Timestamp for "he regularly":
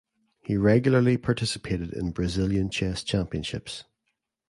0.41-1.15